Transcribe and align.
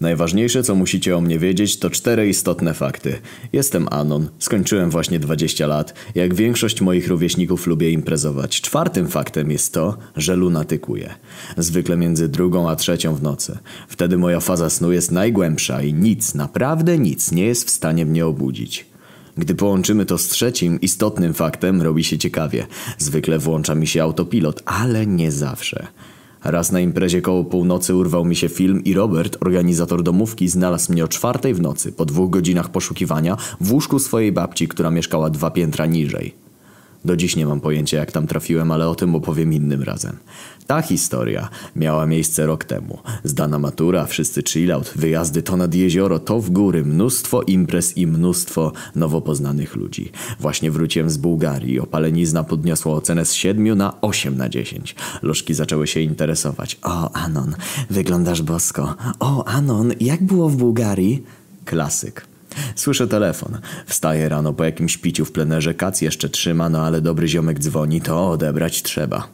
Najważniejsze, 0.00 0.62
co 0.62 0.74
musicie 0.74 1.16
o 1.16 1.20
mnie 1.20 1.38
wiedzieć, 1.38 1.78
to 1.78 1.90
cztery 1.90 2.28
istotne 2.28 2.74
fakty. 2.74 3.18
Jestem 3.52 3.88
Anon, 3.90 4.28
skończyłem 4.38 4.90
właśnie 4.90 5.18
20 5.18 5.66
lat. 5.66 5.94
Jak 6.14 6.34
większość 6.34 6.80
moich 6.80 7.08
rówieśników 7.08 7.66
lubię 7.66 7.90
imprezować. 7.90 8.60
Czwartym 8.60 9.08
faktem 9.08 9.50
jest 9.50 9.74
to, 9.74 9.98
że 10.16 10.36
lunatykuję. 10.36 11.14
Zwykle 11.56 11.96
między 11.96 12.28
drugą 12.28 12.70
a 12.70 12.76
trzecią 12.76 13.14
w 13.14 13.22
nocy. 13.22 13.58
Wtedy 13.88 14.18
moja 14.18 14.40
faza 14.40 14.70
snu 14.70 14.92
jest 14.92 15.10
najgłębsza 15.10 15.82
i 15.82 15.94
nic, 15.94 16.34
naprawdę 16.34 16.98
nic 16.98 17.32
nie 17.32 17.44
jest 17.44 17.66
w 17.66 17.70
stanie 17.70 18.06
mnie 18.06 18.26
obudzić. 18.26 18.86
Gdy 19.36 19.54
połączymy 19.54 20.06
to 20.06 20.18
z 20.18 20.28
trzecim, 20.28 20.80
istotnym 20.80 21.34
faktem, 21.34 21.82
robi 21.82 22.04
się 22.04 22.18
ciekawie. 22.18 22.66
Zwykle 22.98 23.38
włącza 23.38 23.74
mi 23.74 23.86
się 23.86 24.02
autopilot, 24.02 24.62
ale 24.64 25.06
nie 25.06 25.32
zawsze. 25.32 25.86
Raz 26.44 26.72
na 26.72 26.80
imprezie 26.80 27.22
koło 27.22 27.44
północy 27.44 27.94
urwał 27.94 28.24
mi 28.24 28.36
się 28.36 28.48
film 28.48 28.84
i 28.84 28.94
Robert, 28.94 29.36
organizator 29.40 30.02
domówki, 30.02 30.48
znalazł 30.48 30.92
mnie 30.92 31.04
o 31.04 31.08
czwartej 31.08 31.54
w 31.54 31.60
nocy, 31.60 31.92
po 31.92 32.04
dwóch 32.04 32.30
godzinach 32.30 32.68
poszukiwania, 32.68 33.36
w 33.60 33.72
łóżku 33.72 33.98
swojej 33.98 34.32
babci, 34.32 34.68
która 34.68 34.90
mieszkała 34.90 35.30
dwa 35.30 35.50
piętra 35.50 35.86
niżej. 35.86 36.49
Do 37.04 37.16
dziś 37.16 37.36
nie 37.36 37.46
mam 37.46 37.60
pojęcia 37.60 37.98
jak 37.98 38.12
tam 38.12 38.26
trafiłem, 38.26 38.70
ale 38.70 38.88
o 38.88 38.94
tym 38.94 39.14
opowiem 39.14 39.52
innym 39.52 39.82
razem. 39.82 40.16
Ta 40.66 40.82
historia 40.82 41.48
miała 41.76 42.06
miejsce 42.06 42.46
rok 42.46 42.64
temu. 42.64 42.98
Zdana 43.24 43.58
matura, 43.58 44.06
wszyscy 44.06 44.42
chillout, 44.42 44.92
wyjazdy 44.96 45.42
to 45.42 45.56
nad 45.56 45.74
jezioro, 45.74 46.18
to 46.18 46.40
w 46.40 46.50
góry, 46.50 46.84
mnóstwo 46.84 47.42
imprez 47.42 47.96
i 47.96 48.06
mnóstwo 48.06 48.72
nowo 48.94 49.20
poznanych 49.20 49.76
ludzi. 49.76 50.12
Właśnie 50.40 50.70
wróciłem 50.70 51.10
z 51.10 51.16
Bułgarii, 51.16 51.80
opalenizna 51.80 52.44
podniosła 52.44 52.94
ocenę 52.94 53.24
z 53.24 53.34
7 53.34 53.78
na 53.78 54.00
8 54.00 54.36
na 54.36 54.48
10. 54.48 54.94
Lożki 55.22 55.54
zaczęły 55.54 55.86
się 55.86 56.00
interesować. 56.00 56.78
O, 56.82 57.12
Anon, 57.12 57.54
wyglądasz 57.90 58.42
bosko. 58.42 58.94
O, 59.20 59.44
Anon, 59.44 59.92
jak 60.00 60.22
było 60.22 60.48
w 60.48 60.56
Bułgarii? 60.56 61.22
Klasyk. 61.64 62.29
Słyszę 62.74 63.08
telefon. 63.08 63.58
Wstaję 63.86 64.28
rano 64.28 64.52
po 64.52 64.64
jakimś 64.64 64.98
piciu 64.98 65.24
w 65.24 65.32
plenerze, 65.32 65.74
kac 65.74 66.00
jeszcze 66.00 66.28
trzyma, 66.28 66.68
no 66.68 66.86
ale 66.86 67.00
dobry 67.00 67.28
ziomek 67.28 67.58
dzwoni, 67.58 68.00
to 68.00 68.30
odebrać 68.30 68.82
trzeba. 68.82 69.28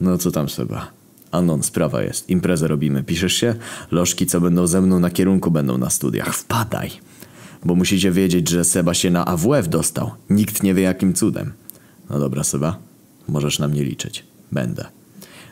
No 0.00 0.18
co 0.18 0.30
tam 0.30 0.48
Seba? 0.48 0.90
Anon, 1.30 1.62
sprawa 1.62 2.02
jest. 2.02 2.30
Imprezę 2.30 2.68
robimy. 2.68 3.02
Piszesz 3.02 3.34
się? 3.34 3.54
Lożki, 3.90 4.26
co 4.26 4.40
będą 4.40 4.66
ze 4.66 4.80
mną 4.80 5.00
na 5.00 5.10
kierunku, 5.10 5.50
będą 5.50 5.78
na 5.78 5.90
studiach. 5.90 6.34
Wpadaj. 6.34 6.90
Bo 7.64 7.74
musicie 7.74 8.10
wiedzieć, 8.10 8.48
że 8.48 8.64
Seba 8.64 8.94
się 8.94 9.10
na 9.10 9.24
AWF 9.24 9.68
dostał. 9.68 10.10
Nikt 10.30 10.62
nie 10.62 10.74
wie 10.74 10.82
jakim 10.82 11.14
cudem. 11.14 11.52
No 12.10 12.18
dobra, 12.18 12.44
Seba. 12.44 12.78
Możesz 13.28 13.58
na 13.58 13.68
mnie 13.68 13.84
liczyć. 13.84 14.24
Będę. 14.52 14.84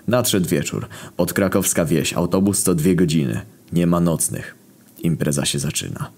Nadszedł 0.08 0.48
wieczór. 0.48 0.88
Podkrakowska 1.16 1.84
wieś. 1.84 2.12
Autobus 2.14 2.64
to 2.64 2.74
dwie 2.74 2.96
godziny. 2.96 3.40
Nie 3.72 3.86
ma 3.86 4.00
nocnych. 4.00 4.54
Impreza 5.02 5.44
się 5.44 5.58
zaczyna. 5.58 6.10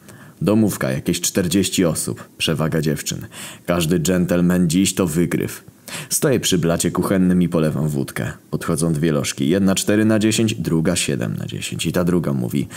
Domówka, 0.42 0.90
jakieś 0.90 1.20
40 1.20 1.84
osób, 1.84 2.28
przewaga 2.38 2.80
dziewczyn. 2.80 3.26
Każdy 3.66 4.00
dżentelmen 4.00 4.70
dziś 4.70 4.94
to 4.94 5.06
wygryw. 5.06 5.64
Stoję 6.10 6.40
przy 6.40 6.58
blacie 6.58 6.90
kuchennym 6.90 7.42
i 7.42 7.48
polewam 7.48 7.88
wódkę. 7.88 8.32
Podchodzą 8.50 8.92
dwie 8.92 9.12
lożki. 9.12 9.48
Jedna 9.48 9.74
4 9.74 10.04
na 10.04 10.18
10, 10.18 10.54
druga 10.54 10.96
7 10.96 11.36
na 11.36 11.46
10. 11.46 11.86
I 11.86 11.92
ta 11.92 12.04
druga 12.04 12.32
mówi 12.32 12.68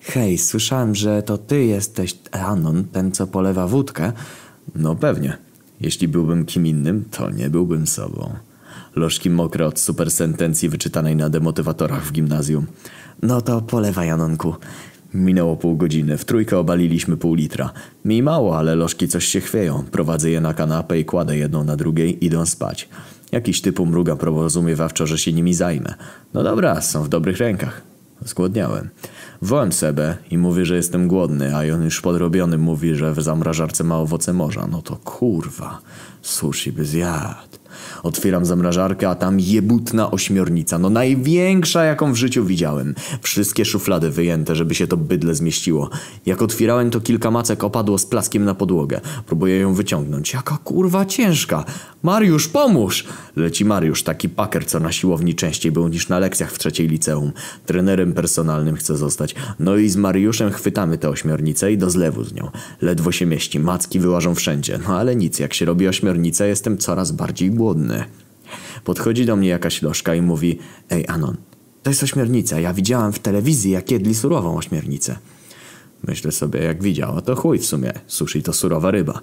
Hej, 0.00 0.38
słyszałem, 0.38 0.94
że 0.94 1.22
to 1.22 1.38
ty 1.38 1.64
jesteś 1.64 2.18
Anon, 2.32 2.84
ten 2.84 3.12
co 3.12 3.26
polewa 3.26 3.66
wódkę. 3.66 4.12
No 4.74 4.96
pewnie. 4.96 5.36
Jeśli 5.80 6.08
byłbym 6.08 6.44
kim 6.44 6.66
innym, 6.66 7.04
to 7.10 7.30
nie 7.30 7.50
byłbym 7.50 7.86
sobą. 7.86 8.34
Lożki 8.96 9.30
mokre 9.30 9.66
od 9.66 9.80
supersentencji 9.80 10.68
wyczytanej 10.68 11.16
na 11.16 11.28
demotywatorach 11.28 12.04
w 12.04 12.12
gimnazjum. 12.12 12.66
No 13.22 13.40
to 13.40 13.60
polewaj, 13.60 14.10
Anonku. 14.10 14.54
Minęło 15.14 15.56
pół 15.56 15.76
godziny. 15.76 16.18
W 16.18 16.24
trójkę 16.24 16.58
obaliliśmy 16.58 17.16
pół 17.16 17.34
litra. 17.34 17.72
Mi 18.04 18.22
mało, 18.22 18.58
ale 18.58 18.74
lożki 18.74 19.08
coś 19.08 19.24
się 19.24 19.40
chwieją. 19.40 19.84
Prowadzę 19.90 20.30
je 20.30 20.40
na 20.40 20.54
kanapę 20.54 20.98
i 20.98 21.04
kładę 21.04 21.36
jedną 21.36 21.64
na 21.64 21.76
drugiej, 21.76 22.24
idą 22.24 22.46
spać. 22.46 22.88
Jakiś 23.32 23.60
typu 23.60 23.86
mruga 23.86 24.16
porozumiewawczo, 24.16 25.06
że 25.06 25.18
się 25.18 25.32
nimi 25.32 25.54
zajmę. 25.54 25.94
No 26.34 26.42
dobra, 26.42 26.80
są 26.80 27.02
w 27.02 27.08
dobrych 27.08 27.38
rękach. 27.38 27.82
Zgłodniałem. 28.24 28.88
Wołem 29.42 29.72
Sebę 29.72 30.16
i 30.30 30.38
mówię, 30.38 30.66
że 30.66 30.76
jestem 30.76 31.08
głodny, 31.08 31.56
a 31.56 31.74
on 31.74 31.84
już 31.84 32.00
podrobiony 32.00 32.58
mówi, 32.58 32.94
że 32.94 33.12
w 33.12 33.22
zamrażarce 33.22 33.84
ma 33.84 33.98
owoce 33.98 34.32
morza. 34.32 34.68
No 34.70 34.82
to 34.82 34.96
kurwa, 34.96 35.78
sushi 36.22 36.72
by 36.72 36.84
zjadł. 36.84 37.61
Otwieram 38.02 38.46
zamrażarkę, 38.46 39.08
a 39.08 39.14
tam 39.14 39.40
jebutna 39.40 40.10
ośmiornica. 40.10 40.78
No 40.78 40.90
największa, 40.90 41.84
jaką 41.84 42.12
w 42.12 42.16
życiu 42.16 42.44
widziałem. 42.44 42.94
Wszystkie 43.22 43.64
szuflady 43.64 44.10
wyjęte, 44.10 44.56
żeby 44.56 44.74
się 44.74 44.86
to 44.86 44.96
bydle 44.96 45.34
zmieściło. 45.34 45.90
Jak 46.26 46.42
otwierałem, 46.42 46.90
to 46.90 47.00
kilka 47.00 47.30
macek 47.30 47.64
opadło 47.64 47.98
z 47.98 48.06
plaskiem 48.06 48.44
na 48.44 48.54
podłogę. 48.54 49.00
Próbuję 49.26 49.58
ją 49.58 49.74
wyciągnąć. 49.74 50.32
Jaka 50.32 50.58
kurwa 50.64 51.06
ciężka. 51.06 51.64
Mariusz, 52.02 52.48
pomóż! 52.48 53.04
Leci 53.36 53.64
Mariusz, 53.64 54.02
taki 54.02 54.28
paker, 54.28 54.66
co 54.66 54.80
na 54.80 54.92
siłowni 54.92 55.34
częściej 55.34 55.72
był 55.72 55.88
niż 55.88 56.08
na 56.08 56.18
lekcjach 56.18 56.52
w 56.52 56.58
trzeciej 56.58 56.88
liceum. 56.88 57.32
Trenerem 57.66 58.12
personalnym 58.12 58.76
chce 58.76 58.96
zostać. 58.96 59.34
No 59.58 59.76
i 59.76 59.88
z 59.88 59.96
Mariuszem 59.96 60.50
chwytamy 60.50 60.98
tę 60.98 61.08
ośmiornicę 61.08 61.72
i 61.72 61.78
do 61.78 61.90
zlewu 61.90 62.24
z 62.24 62.34
nią. 62.34 62.50
Ledwo 62.80 63.12
się 63.12 63.26
mieści, 63.26 63.60
macki 63.60 64.00
wyłażą 64.00 64.34
wszędzie. 64.34 64.78
No 64.88 64.98
ale 64.98 65.16
nic, 65.16 65.38
jak 65.38 65.54
się 65.54 65.64
robi 65.64 65.88
ośmiornicę, 65.88 66.48
jestem 66.48 66.78
coraz 66.78 67.12
bardziej 67.12 67.50
głodny. 67.50 67.61
Podchodzi 68.84 69.26
do 69.26 69.36
mnie 69.36 69.48
jakaś 69.48 69.82
lożka 69.82 70.14
i 70.14 70.22
mówi 70.22 70.58
Ej 70.90 71.04
Anon, 71.08 71.36
to 71.82 71.90
jest 71.90 72.02
ośmiornica. 72.02 72.60
Ja 72.60 72.74
widziałam 72.74 73.12
w 73.12 73.18
telewizji, 73.18 73.70
jak 73.70 73.90
jedli 73.90 74.14
surową 74.14 74.56
ośmiornicę. 74.56 75.18
Myślę 76.08 76.32
sobie, 76.32 76.62
jak 76.62 76.82
widziała, 76.82 77.20
to 77.20 77.36
chuj 77.36 77.58
w 77.58 77.66
sumie. 77.66 77.92
Sushi 78.06 78.42
to 78.42 78.52
surowa 78.52 78.90
ryba. 78.90 79.20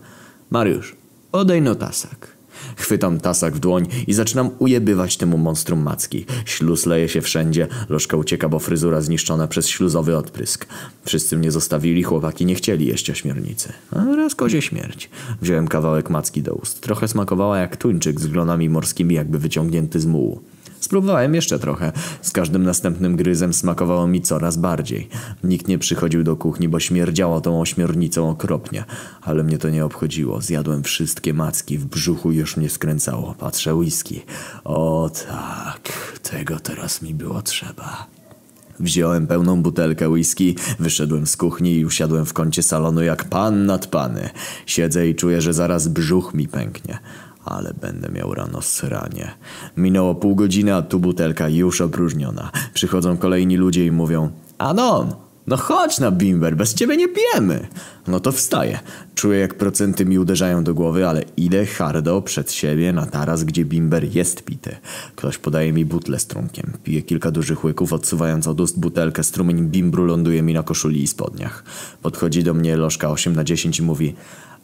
Mariusz, 0.50 0.96
odej 1.32 1.62
no 1.62 1.76
tasak. 1.76 2.39
Chwytam 2.76 3.20
tasak 3.20 3.56
w 3.56 3.60
dłoń 3.60 3.88
i 4.08 4.14
zaczynam 4.14 4.50
ujebywać 4.60 5.18
temu 5.18 5.38
monstrum 5.38 5.82
macki. 5.82 6.26
Śluz 6.46 6.86
leje 6.86 7.10
się 7.10 7.22
wszędzie, 7.22 7.68
lożka 7.90 8.18
ucieka, 8.18 8.50
bo 8.50 8.60
fryzura 8.60 9.02
zniszczona 9.02 9.48
przez 9.48 9.68
śluzowy 9.68 10.18
odprysk. 10.18 10.66
Wszyscy 11.06 11.38
mnie 11.38 11.52
zostawili, 11.52 12.04
chłopaki 12.04 12.46
nie 12.46 12.56
chcieli 12.56 12.86
jeść 12.86 13.10
ośmiornicy. 13.10 13.74
A 13.92 14.16
raz 14.16 14.36
kozie 14.36 14.62
śmierć. 14.62 15.10
Wziąłem 15.42 15.68
kawałek 15.68 16.10
macki 16.10 16.42
do 16.44 16.54
ust. 16.54 16.82
Trochę 16.82 17.08
smakowała 17.08 17.58
jak 17.58 17.78
tuńczyk 17.78 18.20
z 18.20 18.28
glonami 18.28 18.70
morskimi, 18.70 19.16
jakby 19.16 19.40
wyciągnięty 19.40 20.00
z 20.00 20.06
mułu. 20.06 20.42
Spróbowałem 20.80 21.36
jeszcze 21.36 21.60
trochę. 21.60 21.92
Z 22.22 22.32
każdym 22.32 22.64
następnym 22.64 23.16
gryzem 23.16 23.54
smakowało 23.54 24.08
mi 24.08 24.22
coraz 24.22 24.58
bardziej. 24.58 25.10
Nikt 25.44 25.68
nie 25.68 25.80
przychodził 25.80 26.24
do 26.24 26.36
kuchni, 26.36 26.70
bo 26.70 26.80
śmierdziało 26.80 27.42
tą 27.42 27.62
ośmiornicą 27.62 28.30
okropnie. 28.30 28.84
Ale 29.22 29.44
mnie 29.44 29.58
to 29.58 29.70
nie 29.70 29.86
obchodziło. 29.86 30.42
Zjadłem 30.42 30.84
wszystkie 30.84 31.34
macki. 31.34 31.78
W 31.78 31.86
brzuchu 31.86 32.32
już 32.32 32.58
mnie 32.58 32.70
skręcało. 32.70 33.36
Patrzę 33.40 33.76
whisky. 33.76 34.22
O 34.64 35.10
tak, 35.28 36.20
tego 36.24 36.60
teraz 36.60 37.02
mi 37.02 37.14
było 37.14 37.42
trzeba. 37.42 38.08
Wziąłem 38.80 39.28
pełną 39.28 39.62
butelkę 39.62 40.10
whisky, 40.10 40.56
wyszedłem 40.80 41.28
z 41.28 41.38
kuchni 41.38 41.74
i 41.76 41.86
usiadłem 41.86 42.26
w 42.26 42.34
kącie 42.34 42.64
salonu 42.64 43.04
jak 43.04 43.24
pan 43.24 43.66
nad 43.66 43.88
pany. 43.88 44.30
Siedzę 44.66 45.08
i 45.08 45.16
czuję, 45.16 45.42
że 45.42 45.54
zaraz 45.54 45.88
brzuch 45.88 46.34
mi 46.34 46.48
pęknie. 46.48 47.00
Ale 47.46 47.74
będę 47.82 48.10
miał 48.10 48.34
rano 48.34 48.62
sranie. 48.62 49.32
Minęło 49.78 50.16
pół 50.16 50.36
godziny, 50.36 50.76
a 50.76 50.82
tu 50.82 51.00
butelka 51.00 51.50
już 51.50 51.82
opróżniona. 51.82 52.52
Przychodzą 52.74 53.18
kolejni 53.18 53.58
ludzie 53.58 53.86
i 53.86 53.92
mówią 53.92 54.32
Anon, 54.58 55.14
no 55.50 55.58
chodź 55.58 56.00
na 56.00 56.12
bimber, 56.12 56.56
bez 56.56 56.74
ciebie 56.74 56.98
nie 56.98 57.08
pijemy. 57.08 57.68
No 58.08 58.20
to 58.20 58.32
wstaję. 58.32 58.80
Czuję 59.16 59.40
jak 59.40 59.54
procenty 59.54 60.06
mi 60.06 60.20
uderzają 60.20 60.64
do 60.64 60.74
głowy, 60.74 61.08
ale 61.08 61.24
idę 61.38 61.66
hardo 61.66 62.22
przed 62.22 62.52
siebie 62.52 62.94
na 62.94 63.06
taras, 63.06 63.44
gdzie 63.44 63.66
bimber 63.66 64.16
jest 64.16 64.44
pity. 64.44 64.76
Ktoś 65.16 65.38
podaje 65.38 65.74
mi 65.74 65.86
butlę 65.86 66.20
z 66.20 66.28
trunkiem. 66.28 66.74
Piję 66.84 67.02
kilka 67.02 67.32
dużych 67.32 67.64
łyków, 67.64 67.94
odsuwając 67.94 68.48
od 68.48 68.62
ust 68.62 68.80
butelkę. 68.80 69.24
Strumień 69.24 69.68
bimbru 69.68 70.06
ląduje 70.06 70.42
mi 70.42 70.54
na 70.54 70.64
koszuli 70.64 71.04
i 71.04 71.08
spodniach. 71.08 71.64
Podchodzi 72.02 72.44
do 72.44 72.54
mnie 72.54 72.78
lożka 72.78 73.10
8 73.10 73.36
na 73.36 73.44
10 73.44 73.80
i 73.80 73.84
mówi 73.84 74.16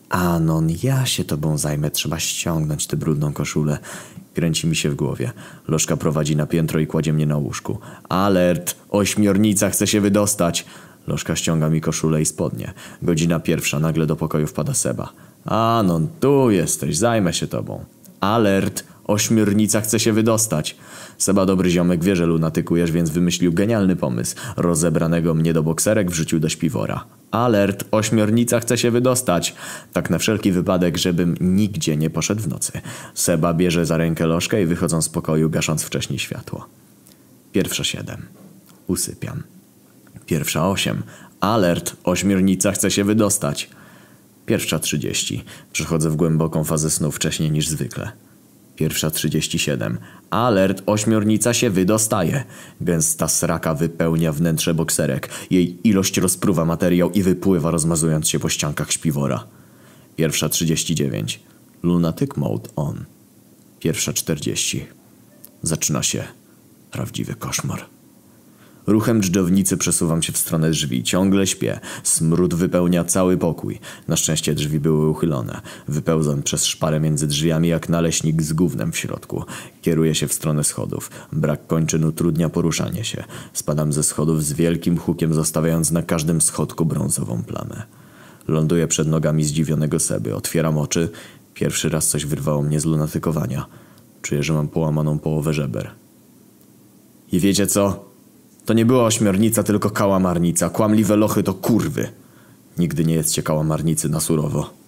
Anon, 0.10 0.68
ja 0.84 1.06
się 1.06 1.24
tobą 1.24 1.58
zajmę, 1.58 1.92
trzeba 1.92 2.20
ściągnąć 2.20 2.88
tę 2.88 2.98
brudną 2.98 3.34
koszulę. 3.34 3.78
Kręci 4.34 4.68
mi 4.68 4.76
się 4.76 4.90
w 4.90 4.96
głowie. 4.96 5.32
Lożka 5.68 5.98
prowadzi 5.98 6.36
na 6.36 6.46
piętro 6.46 6.80
i 6.80 6.88
kładzie 6.88 7.14
mnie 7.14 7.26
na 7.26 7.38
łóżku. 7.38 7.80
Alert! 8.10 8.76
Ośmiornica 8.90 9.70
chce 9.70 9.88
się 9.88 10.02
wydostać! 10.02 10.66
Lożka 11.08 11.36
ściąga 11.36 11.70
mi 11.70 11.82
koszulę 11.82 12.22
i 12.22 12.26
spodnie. 12.26 12.74
Godzina 13.02 13.40
pierwsza, 13.40 13.80
nagle 13.80 14.06
do 14.06 14.16
pokoju 14.16 14.48
wpada 14.48 14.74
Seba. 14.74 15.10
Anon, 15.46 16.08
tu 16.20 16.52
jesteś, 16.52 16.98
zajmę 16.98 17.34
się 17.34 17.48
tobą. 17.48 17.86
Alert! 18.20 18.95
Ośmiornica 19.06 19.82
chce 19.82 20.00
się 20.00 20.14
wydostać. 20.14 20.76
Seba 21.18 21.46
dobry 21.46 21.70
ziomek 21.70 22.04
wie, 22.04 22.16
że 22.16 22.26
lunatykujesz, 22.26 22.92
więc 22.92 23.10
wymyślił 23.10 23.54
genialny 23.54 23.96
pomysł. 23.96 24.36
Rozebranego 24.58 25.34
mnie 25.34 25.54
do 25.54 25.64
bokserek 25.64 26.12
wrzucił 26.12 26.40
do 26.40 26.50
śpiwora. 26.50 27.06
Alert, 27.32 27.86
ośmiornica 27.92 28.60
chce 28.60 28.78
się 28.78 28.92
wydostać. 28.92 29.56
Tak 29.94 30.10
na 30.10 30.18
wszelki 30.18 30.52
wypadek, 30.52 30.98
żebym 30.98 31.36
nigdzie 31.42 31.98
nie 31.98 32.10
poszedł 32.10 32.42
w 32.42 32.48
nocy. 32.48 32.72
Seba 33.14 33.54
bierze 33.54 33.86
za 33.86 33.98
rękę 33.98 34.28
lożkę 34.28 34.62
i 34.62 34.66
wychodzą 34.66 35.02
z 35.02 35.10
pokoju, 35.10 35.50
gasząc 35.50 35.84
wcześniej 35.84 36.20
światło. 36.20 36.68
Pierwsza 37.52 37.84
siedem. 37.84 38.26
Usypiam. 38.88 39.44
Pierwsza 40.26 40.70
osiem. 40.70 41.04
Alert! 41.40 41.96
Ośmiornica 42.04 42.72
chce 42.72 42.92
się 42.92 43.04
wydostać. 43.04 43.70
Pierwsza 44.46 44.80
trzydzieści. 44.80 45.44
Przechodzę 45.74 46.10
w 46.10 46.16
głęboką 46.16 46.64
fazę 46.64 46.90
snu 46.90 47.12
wcześniej 47.12 47.52
niż 47.52 47.68
zwykle. 47.68 48.12
Pierwsza 48.76 49.12
trzydzieści 49.12 49.60
siedem. 49.60 49.98
Alert! 50.30 50.84
Ośmiornica 50.86 51.54
się 51.54 51.70
wydostaje. 51.70 52.44
Gęsta 52.82 53.28
sraka 53.28 53.74
wypełnia 53.74 54.32
wnętrze 54.32 54.74
bokserek. 54.74 55.30
Jej 55.50 55.78
ilość 55.84 56.18
rozpruwa 56.18 56.66
materiał 56.66 57.12
i 57.12 57.24
wypływa 57.24 57.72
rozmazując 57.72 58.30
się 58.30 58.40
po 58.40 58.50
ściankach 58.50 58.92
śpiwora. 58.92 59.44
Pierwsza 60.16 60.50
trzydzieści 60.50 60.96
dziewięć. 60.96 61.40
Lunatic 61.84 62.38
mode 62.38 62.70
on. 62.76 63.06
Pierwsza 63.80 64.14
czterdzieści. 64.14 64.86
Zaczyna 65.62 66.04
się 66.04 66.24
prawdziwy 66.92 67.36
koszmar. 67.36 67.95
Ruchem 68.88 69.22
dżdżownicy 69.22 69.78
przesuwam 69.78 70.22
się 70.22 70.34
w 70.34 70.38
stronę 70.38 70.72
drzwi. 70.72 71.04
Ciągle 71.04 71.48
śpię. 71.48 71.80
Smród 72.04 72.54
wypełnia 72.54 73.04
cały 73.04 73.38
pokój. 73.38 73.80
Na 74.08 74.16
szczęście 74.16 74.56
drzwi 74.56 74.80
były 74.80 75.10
uchylone. 75.10 75.62
Wypełzam 75.88 76.44
przez 76.44 76.66
szparę 76.66 77.00
między 77.00 77.28
drzwiami 77.28 77.68
jak 77.68 77.90
naleśnik 77.90 78.42
z 78.42 78.54
gównem 78.54 78.92
w 78.92 78.98
środku. 78.98 79.44
Kieruję 79.82 80.16
się 80.16 80.28
w 80.28 80.34
stronę 80.34 80.64
schodów. 80.64 81.12
Brak 81.32 81.68
kończyn 81.68 82.04
utrudnia 82.04 82.50
poruszanie 82.50 83.04
się. 83.04 83.24
Spadam 83.54 83.94
ze 83.94 84.04
schodów 84.04 84.44
z 84.44 84.54
wielkim 84.54 84.98
hukiem, 84.98 85.34
zostawiając 85.34 85.92
na 85.92 86.02
każdym 86.02 86.42
schodku 86.42 86.86
brązową 86.86 87.44
plamę. 87.44 87.84
Ląduję 88.48 88.88
przed 88.88 89.08
nogami 89.08 89.44
zdziwionego 89.44 90.00
Seby. 90.00 90.36
Otwieram 90.36 90.78
oczy. 90.78 91.10
Pierwszy 91.54 91.90
raz 91.90 92.08
coś 92.08 92.26
wyrwało 92.26 92.62
mnie 92.62 92.80
z 92.80 92.86
lunatykowania. 92.86 93.66
Czuję, 94.22 94.44
że 94.44 94.54
mam 94.54 94.68
połamaną 94.68 95.20
połowę 95.20 95.54
żeber. 95.54 95.92
I 97.32 97.40
wiecie 97.40 97.68
co? 97.68 98.15
To 98.66 98.74
nie 98.74 98.86
była 98.86 99.04
ośmiornica, 99.04 99.64
tylko 99.64 99.90
kałamarnica. 99.90 100.70
Kłamliwe 100.70 101.16
lochy 101.16 101.44
to 101.44 101.54
kurwy. 101.54 102.08
Nigdy 102.78 103.06
nie 103.06 103.14
jedzcie 103.14 103.44
kałamarnicy 103.44 104.10
na 104.10 104.20
surowo. 104.20 104.85